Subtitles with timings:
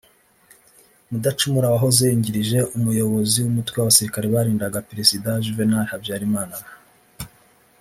[1.11, 6.55] Mudacumura wahoze yungirije Umuyobozi w’Umutwe w’abasirikare barindaga Perezida Juvenal Habyarimana